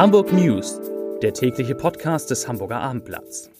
[0.00, 0.80] Hamburg News,
[1.20, 3.50] der tägliche Podcast des Hamburger Abendblatts.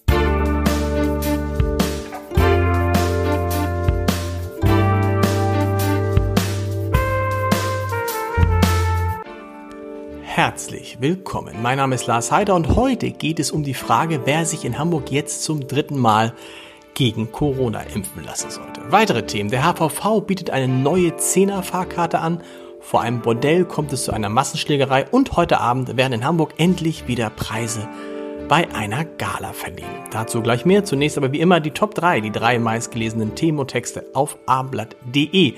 [10.22, 11.56] Herzlich willkommen.
[11.60, 14.78] Mein Name ist Lars Heider und heute geht es um die Frage, wer sich in
[14.78, 16.32] Hamburg jetzt zum dritten Mal
[16.94, 18.80] gegen Corona impfen lassen sollte.
[18.88, 19.50] Weitere Themen.
[19.50, 22.42] Der HVV bietet eine neue 10er Fahrkarte an
[22.80, 27.06] vor einem Bordell kommt es zu einer Massenschlägerei und heute Abend werden in Hamburg endlich
[27.06, 27.88] wieder Preise
[28.48, 29.86] bei einer Gala verliehen.
[30.10, 30.84] Dazu gleich mehr.
[30.84, 35.54] Zunächst aber wie immer die Top 3, die drei meistgelesenen Themen und Texte auf abendblatt.de.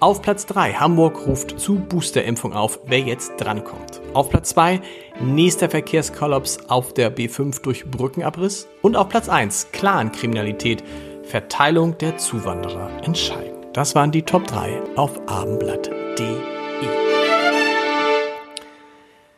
[0.00, 4.00] Auf Platz 3, Hamburg ruft zu Boosterimpfung auf, wer jetzt drankommt.
[4.14, 4.80] Auf Platz 2,
[5.20, 8.66] nächster Verkehrskollaps auf der B5 durch Brückenabriss.
[8.82, 10.82] Und auf Platz 1, Clan-Kriminalität,
[11.22, 13.52] Verteilung der Zuwanderer entscheiden.
[13.72, 16.61] Das waren die Top 3 auf abendblatt.de.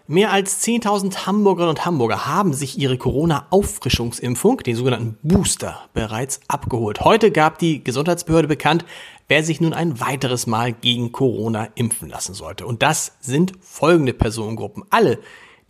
[0.06, 7.00] Mehr als 10.000 Hamburgerinnen und Hamburger haben sich ihre Corona-Auffrischungsimpfung, den sogenannten Booster, bereits abgeholt.
[7.00, 8.84] Heute gab die Gesundheitsbehörde bekannt,
[9.28, 12.66] wer sich nun ein weiteres Mal gegen Corona impfen lassen sollte.
[12.66, 14.84] Und das sind folgende Personengruppen.
[14.90, 15.20] Alle,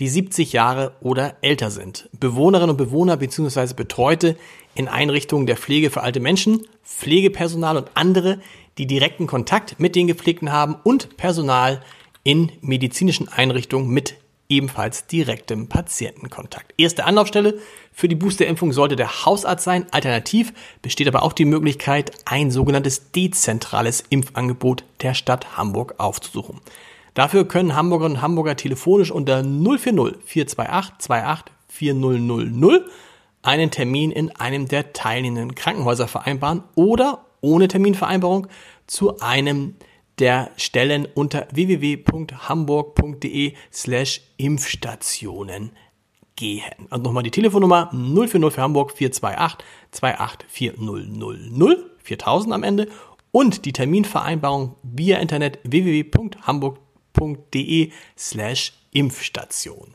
[0.01, 2.09] die 70 Jahre oder älter sind.
[2.19, 3.75] Bewohnerinnen und Bewohner bzw.
[3.75, 4.37] Betreute
[4.75, 8.41] in Einrichtungen der Pflege für alte Menschen, Pflegepersonal und andere,
[8.79, 11.81] die direkten Kontakt mit den Gepflegten haben und Personal
[12.25, 14.17] in medizinischen Einrichtungen mit
[14.49, 16.75] ebenfalls direktem Patientenkontakt.
[16.77, 17.59] Erste Anlaufstelle
[17.93, 19.87] für die Boosterimpfung sollte der Hausarzt sein.
[19.91, 26.61] Alternativ besteht aber auch die Möglichkeit, ein sogenanntes dezentrales Impfangebot der Stadt Hamburg aufzusuchen.
[27.15, 32.85] Dafür können Hamburgerinnen und Hamburger telefonisch unter 040 428 28 4000
[33.43, 38.49] einen Termin in einem der teilnehmenden Krankenhäuser vereinbaren oder ohne Terminvereinbarung
[38.87, 39.77] zu einem
[40.19, 45.71] der Stellen unter www.hamburg.de slash Impfstationen
[46.37, 46.89] gehen.
[46.91, 52.89] Und nochmal die Telefonnummer 040 für Hamburg 428 2840000 4000 am Ende
[53.31, 56.85] und die Terminvereinbarung via Internet www.hamburg.de
[58.19, 59.89] slash Impfstation.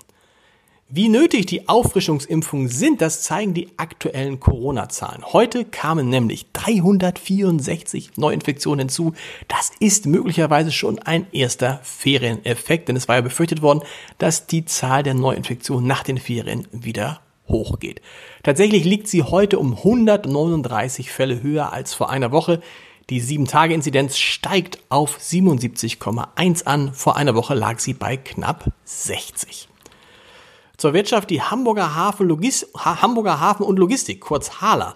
[0.91, 5.23] Wie nötig die Auffrischungsimpfungen sind, das zeigen die aktuellen Corona-Zahlen.
[5.23, 9.13] Heute kamen nämlich 364 Neuinfektionen hinzu.
[9.47, 13.83] Das ist möglicherweise schon ein erster Ferieneffekt, denn es war ja befürchtet worden,
[14.17, 18.01] dass die Zahl der Neuinfektionen nach den Ferien wieder hochgeht.
[18.41, 22.61] Tatsächlich liegt sie heute um 139 Fälle höher als vor einer Woche.
[23.09, 26.93] Die 7-Tage-Inzidenz steigt auf 77,1 an.
[26.93, 29.67] Vor einer Woche lag sie bei knapp 60.
[30.77, 34.93] Zur Wirtschaft die Hamburger Hafen, Logis Hamburger Hafen und Logistik, kurz HALA,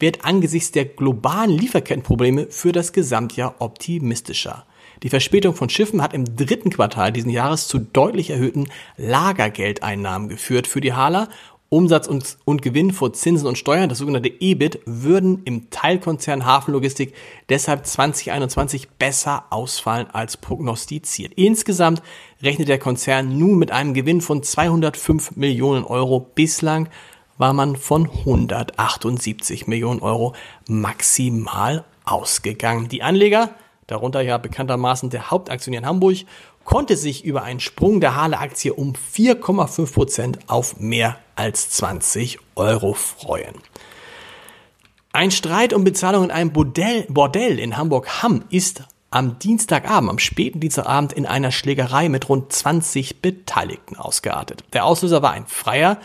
[0.00, 4.66] wird angesichts der globalen Lieferkettenprobleme für das Gesamtjahr optimistischer.
[5.04, 10.66] Die Verspätung von Schiffen hat im dritten Quartal diesen Jahres zu deutlich erhöhten Lagergeldeinnahmen geführt
[10.66, 11.28] für die HALA
[11.72, 17.14] Umsatz und, und, Gewinn vor Zinsen und Steuern, das sogenannte EBIT, würden im Teilkonzern Hafenlogistik
[17.48, 21.32] deshalb 2021 besser ausfallen als prognostiziert.
[21.34, 22.02] Insgesamt
[22.42, 26.20] rechnet der Konzern nun mit einem Gewinn von 205 Millionen Euro.
[26.20, 26.90] Bislang
[27.38, 30.34] war man von 178 Millionen Euro
[30.68, 32.90] maximal ausgegangen.
[32.90, 33.48] Die Anleger,
[33.86, 36.18] darunter ja bekanntermaßen der Hauptaktionär in Hamburg,
[36.64, 42.94] konnte sich über einen Sprung der Hale-Aktie um 4,5 Prozent auf mehr als 20 Euro
[42.94, 43.54] freuen.
[45.12, 50.58] Ein Streit um Bezahlung in einem Bordell, Bordell in Hamburg-Hamm ist am Dienstagabend, am späten
[50.58, 54.64] Dienstagabend in einer Schlägerei mit rund 20 Beteiligten ausgeartet.
[54.72, 55.98] Der Auslöser war ein Freier,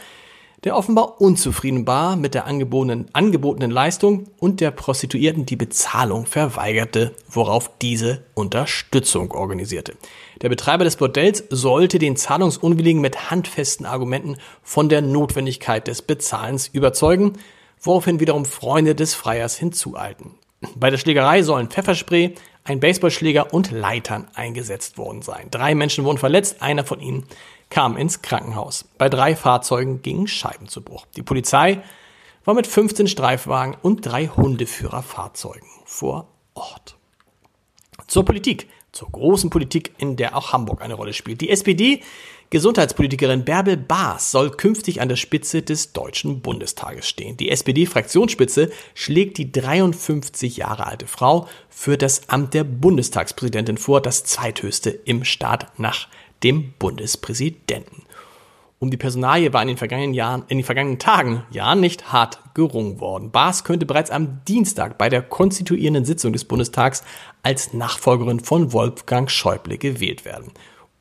[0.68, 7.16] der offenbar unzufrieden war mit der angebotenen, angebotenen Leistung und der Prostituierten die Bezahlung verweigerte,
[7.30, 9.96] worauf diese Unterstützung organisierte.
[10.42, 16.68] Der Betreiber des Bordells sollte den Zahlungsunwilligen mit handfesten Argumenten von der Notwendigkeit des Bezahlens
[16.68, 17.38] überzeugen,
[17.80, 20.32] woraufhin wiederum Freunde des Freiers hinzueilten.
[20.76, 22.36] Bei der Schlägerei sollen Pfefferspray,
[22.66, 25.48] ein Baseballschläger und Leitern eingesetzt worden sein.
[25.50, 27.24] Drei Menschen wurden verletzt, einer von ihnen
[27.70, 28.86] kam ins Krankenhaus.
[28.98, 31.06] Bei drei Fahrzeugen gingen Scheiben zu Bruch.
[31.16, 31.82] Die Polizei
[32.46, 36.98] war mit 15 Streifwagen und drei Hundeführerfahrzeugen vor Ort.
[38.08, 41.42] Zur Politik, zur großen Politik, in der auch Hamburg eine Rolle spielt.
[41.42, 42.02] Die SPD
[42.50, 47.36] Gesundheitspolitikerin Bärbel Baas soll künftig an der Spitze des Deutschen Bundestages stehen.
[47.36, 54.24] Die SPD-Fraktionsspitze schlägt die 53 Jahre alte Frau für das Amt der Bundestagspräsidentin vor, das
[54.24, 56.08] zweithöchste im Staat nach
[56.44, 58.04] dem Bundespräsidenten.
[58.80, 62.40] Um die Personalie war in den vergangenen Jahren, in den vergangenen Tagen, Jahren nicht hart
[62.54, 63.32] gerungen worden.
[63.32, 67.04] Baas könnte bereits am Dienstag bei der konstituierenden Sitzung des Bundestags
[67.42, 70.52] als Nachfolgerin von Wolfgang Schäuble gewählt werden.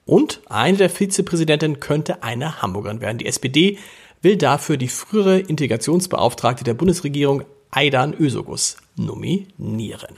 [0.07, 3.19] Und eine der Vizepräsidentinnen könnte eine Hamburgerin werden.
[3.19, 3.79] Die SPD
[4.23, 10.17] will dafür die frühere Integrationsbeauftragte der Bundesregierung Aidan Ösogus nominieren.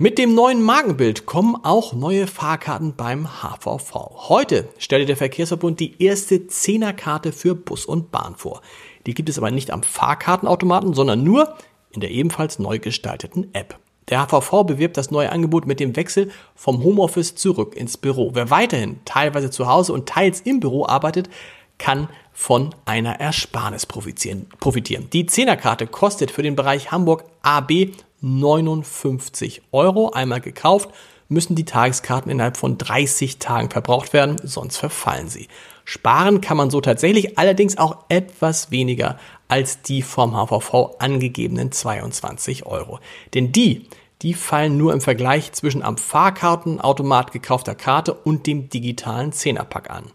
[0.00, 4.28] Mit dem neuen Markenbild kommen auch neue Fahrkarten beim HVV.
[4.28, 8.62] Heute stellte der Verkehrsverbund die erste Zehnerkarte für Bus und Bahn vor.
[9.06, 11.52] Die gibt es aber nicht am Fahrkartenautomaten, sondern nur
[11.90, 13.76] in der ebenfalls neu gestalteten App.
[14.08, 18.30] Der HVV bewirbt das neue Angebot mit dem Wechsel vom Homeoffice zurück ins Büro.
[18.34, 21.28] Wer weiterhin teilweise zu Hause und teils im Büro arbeitet,
[21.76, 25.10] kann von einer Ersparnis profitieren.
[25.12, 30.10] Die Zehnerkarte kostet für den Bereich Hamburg AB 59 Euro.
[30.10, 30.90] Einmal gekauft,
[31.28, 35.48] müssen die Tageskarten innerhalb von 30 Tagen verbraucht werden, sonst verfallen sie.
[35.84, 39.18] Sparen kann man so tatsächlich allerdings auch etwas weniger
[39.48, 42.98] als die vom HVV angegebenen 22 Euro.
[43.34, 43.86] Denn die,
[44.22, 50.10] die fallen nur im Vergleich zwischen am Fahrkartenautomat gekaufter Karte und dem digitalen Zehnerpack an.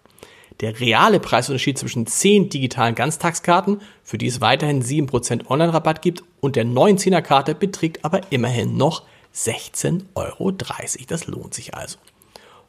[0.62, 6.56] Der reale Preisunterschied zwischen 10 digitalen Ganztagskarten, für die es weiterhin 7% Online-Rabatt gibt, und
[6.56, 9.04] der neuen 10er-Karte beträgt aber immerhin noch
[9.36, 10.52] 16,30 Euro.
[10.52, 11.98] Das lohnt sich also.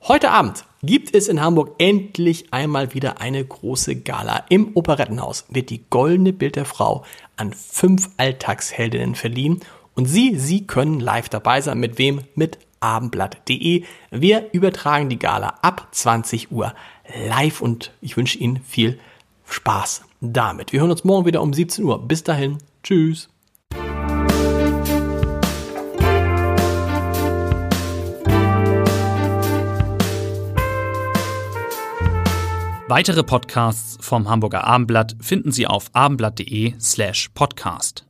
[0.06, 4.44] Heute Abend gibt es in Hamburg endlich einmal wieder eine große Gala.
[4.50, 7.04] Im Operettenhaus wird die goldene Bild der Frau
[7.36, 9.60] an fünf Alltagsheldinnen verliehen.
[9.94, 11.78] Und Sie, Sie können live dabei sein.
[11.78, 12.20] Mit wem?
[12.34, 13.84] Mit abendblatt.de.
[14.10, 16.74] Wir übertragen die Gala ab 20 Uhr
[17.12, 18.98] live und ich wünsche Ihnen viel
[19.46, 20.72] Spaß damit.
[20.72, 22.06] Wir hören uns morgen wieder um 17 Uhr.
[22.06, 23.28] Bis dahin, tschüss.
[32.86, 38.04] Weitere Podcasts vom Hamburger Abendblatt finden Sie auf abendblatt.de slash podcast.